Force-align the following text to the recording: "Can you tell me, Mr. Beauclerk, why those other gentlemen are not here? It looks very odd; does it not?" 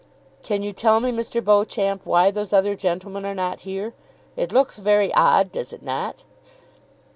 "Can 0.41 0.63
you 0.63 0.73
tell 0.73 0.99
me, 0.99 1.11
Mr. 1.11 1.45
Beauclerk, 1.45 1.99
why 2.05 2.31
those 2.31 2.53
other 2.53 2.75
gentlemen 2.75 3.23
are 3.23 3.35
not 3.35 3.59
here? 3.59 3.93
It 4.35 4.51
looks 4.51 4.77
very 4.79 5.13
odd; 5.13 5.51
does 5.51 5.73
it 5.73 5.83
not?" 5.83 6.23